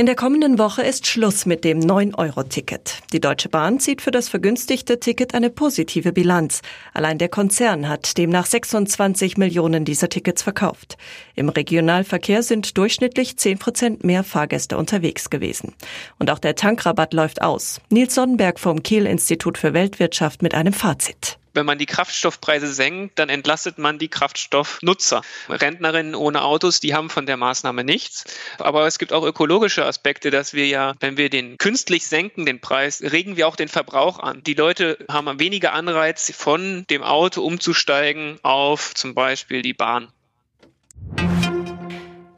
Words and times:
In 0.00 0.06
der 0.06 0.16
kommenden 0.16 0.58
Woche 0.58 0.80
ist 0.80 1.06
Schluss 1.06 1.44
mit 1.44 1.62
dem 1.62 1.78
9-Euro-Ticket. 1.78 3.00
Die 3.12 3.20
Deutsche 3.20 3.50
Bahn 3.50 3.80
zieht 3.80 4.00
für 4.00 4.10
das 4.10 4.30
vergünstigte 4.30 4.98
Ticket 4.98 5.34
eine 5.34 5.50
positive 5.50 6.14
Bilanz. 6.14 6.62
Allein 6.94 7.18
der 7.18 7.28
Konzern 7.28 7.86
hat 7.86 8.16
demnach 8.16 8.46
26 8.46 9.36
Millionen 9.36 9.84
dieser 9.84 10.08
Tickets 10.08 10.40
verkauft. 10.40 10.96
Im 11.34 11.50
Regionalverkehr 11.50 12.42
sind 12.42 12.78
durchschnittlich 12.78 13.36
10 13.36 13.58
Prozent 13.58 14.02
mehr 14.02 14.24
Fahrgäste 14.24 14.78
unterwegs 14.78 15.28
gewesen. 15.28 15.74
Und 16.18 16.30
auch 16.30 16.38
der 16.38 16.54
Tankrabatt 16.54 17.12
läuft 17.12 17.42
aus. 17.42 17.82
Nils 17.90 18.14
Sonnenberg 18.14 18.58
vom 18.58 18.82
Kiel-Institut 18.82 19.58
für 19.58 19.74
Weltwirtschaft 19.74 20.40
mit 20.40 20.54
einem 20.54 20.72
Fazit. 20.72 21.39
Wenn 21.52 21.66
man 21.66 21.78
die 21.78 21.86
Kraftstoffpreise 21.86 22.72
senkt, 22.72 23.18
dann 23.18 23.28
entlastet 23.28 23.78
man 23.78 23.98
die 23.98 24.08
Kraftstoffnutzer. 24.08 25.22
Rentnerinnen 25.48 26.14
ohne 26.14 26.42
Autos, 26.42 26.80
die 26.80 26.94
haben 26.94 27.10
von 27.10 27.26
der 27.26 27.36
Maßnahme 27.36 27.84
nichts. 27.84 28.24
Aber 28.58 28.86
es 28.86 28.98
gibt 28.98 29.12
auch 29.12 29.24
ökologische 29.24 29.84
Aspekte, 29.84 30.30
dass 30.30 30.54
wir 30.54 30.66
ja, 30.66 30.94
wenn 31.00 31.16
wir 31.16 31.30
den 31.30 31.58
künstlich 31.58 32.06
senken, 32.06 32.46
den 32.46 32.60
Preis, 32.60 33.02
regen 33.02 33.36
wir 33.36 33.48
auch 33.48 33.56
den 33.56 33.68
Verbrauch 33.68 34.18
an. 34.18 34.42
Die 34.44 34.54
Leute 34.54 34.98
haben 35.10 35.40
weniger 35.40 35.72
Anreiz, 35.72 36.32
von 36.36 36.84
dem 36.90 37.02
Auto 37.02 37.42
umzusteigen 37.42 38.38
auf 38.42 38.94
zum 38.94 39.14
Beispiel 39.14 39.62
die 39.62 39.74
Bahn. 39.74 40.12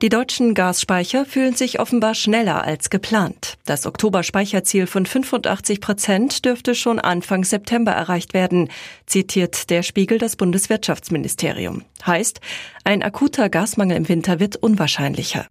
Die 0.02 0.08
deutschen 0.08 0.54
Gasspeicher 0.54 1.24
fühlen 1.24 1.54
sich 1.54 1.78
offenbar 1.78 2.16
schneller 2.16 2.64
als 2.64 2.90
geplant. 2.90 3.56
Das 3.66 3.86
Oktober-Speicherziel 3.86 4.88
von 4.88 5.06
85 5.06 5.80
Prozent 5.80 6.44
dürfte 6.44 6.74
schon 6.74 6.98
Anfang 6.98 7.44
September 7.44 7.92
erreicht 7.92 8.34
werden, 8.34 8.68
zitiert 9.06 9.70
der 9.70 9.84
Spiegel 9.84 10.18
das 10.18 10.34
Bundeswirtschaftsministerium. 10.34 11.84
Heißt, 12.04 12.40
ein 12.82 13.04
akuter 13.04 13.48
Gasmangel 13.48 13.96
im 13.96 14.08
Winter 14.08 14.40
wird 14.40 14.56
unwahrscheinlicher. 14.56 15.46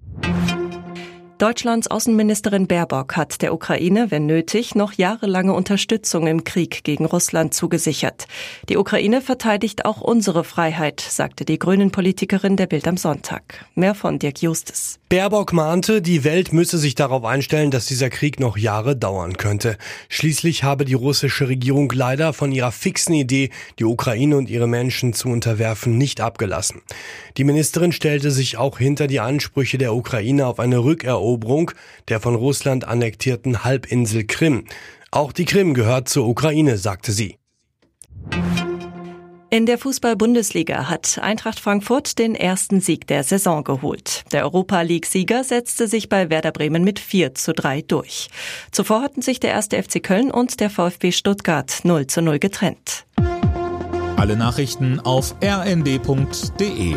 Deutschlands 1.41 1.89
Außenministerin 1.89 2.67
Baerbock 2.67 3.17
hat 3.17 3.41
der 3.41 3.51
Ukraine, 3.51 4.11
wenn 4.11 4.27
nötig, 4.27 4.75
noch 4.75 4.93
jahrelange 4.93 5.53
Unterstützung 5.53 6.27
im 6.27 6.43
Krieg 6.43 6.83
gegen 6.83 7.05
Russland 7.05 7.55
zugesichert. 7.55 8.27
Die 8.69 8.77
Ukraine 8.77 9.21
verteidigt 9.21 9.85
auch 9.85 10.01
unsere 10.01 10.43
Freiheit, 10.43 11.01
sagte 11.01 11.43
die 11.43 11.57
Grünen-Politikerin 11.57 12.57
der 12.57 12.67
Bild 12.67 12.87
am 12.87 12.95
Sonntag. 12.95 13.65
Mehr 13.73 13.95
von 13.95 14.19
Dirk 14.19 14.43
Justus. 14.43 14.99
Baerbock 15.09 15.51
mahnte, 15.51 16.03
die 16.03 16.23
Welt 16.23 16.53
müsse 16.53 16.77
sich 16.77 16.93
darauf 16.93 17.25
einstellen, 17.25 17.71
dass 17.71 17.87
dieser 17.87 18.09
Krieg 18.11 18.39
noch 18.39 18.55
Jahre 18.55 18.95
dauern 18.95 19.35
könnte. 19.35 19.77
Schließlich 20.09 20.63
habe 20.63 20.85
die 20.85 20.93
russische 20.93 21.49
Regierung 21.49 21.91
leider 21.91 22.33
von 22.33 22.51
ihrer 22.51 22.71
fixen 22.71 23.15
Idee, 23.15 23.49
die 23.79 23.83
Ukraine 23.83 24.37
und 24.37 24.49
ihre 24.49 24.67
Menschen 24.67 25.11
zu 25.11 25.27
unterwerfen, 25.27 25.97
nicht 25.97 26.21
abgelassen. 26.21 26.81
Die 27.35 27.43
Ministerin 27.43 27.91
stellte 27.91 28.29
sich 28.29 28.57
auch 28.57 28.77
hinter 28.77 29.07
die 29.07 29.19
Ansprüche 29.19 29.77
der 29.77 29.95
Ukraine 29.95 30.45
auf 30.45 30.59
eine 30.59 30.83
Rückeroberung 31.31 31.71
der 32.09 32.19
von 32.19 32.35
Russland 32.35 32.87
annektierten 32.87 33.63
Halbinsel 33.63 34.25
Krim. 34.25 34.65
Auch 35.11 35.31
die 35.31 35.45
Krim 35.45 35.73
gehört 35.73 36.09
zur 36.09 36.27
Ukraine, 36.27 36.77
sagte 36.77 37.11
sie. 37.11 37.37
In 39.49 39.65
der 39.65 39.77
Fußball-Bundesliga 39.77 40.87
hat 40.89 41.19
Eintracht 41.21 41.59
Frankfurt 41.59 42.17
den 42.19 42.35
ersten 42.35 42.79
Sieg 42.79 43.05
der 43.07 43.23
Saison 43.25 43.65
geholt. 43.65 44.23
Der 44.31 44.43
Europa 44.43 44.79
League-Sieger 44.81 45.43
setzte 45.43 45.87
sich 45.87 46.07
bei 46.07 46.29
Werder 46.29 46.53
Bremen 46.53 46.85
mit 46.85 46.99
4 46.99 47.35
zu 47.35 47.53
3 47.53 47.81
durch. 47.81 48.29
Zuvor 48.71 49.01
hatten 49.01 49.21
sich 49.21 49.41
der 49.41 49.51
erste 49.51 49.81
FC 49.81 50.01
Köln 50.01 50.31
und 50.31 50.61
der 50.61 50.69
VfB 50.69 51.11
Stuttgart 51.11 51.81
0 51.83 52.07
zu 52.07 52.21
0 52.21 52.39
getrennt. 52.39 53.05
Alle 54.15 54.37
Nachrichten 54.37 55.01
auf 55.01 55.35
rnd.de 55.43 56.95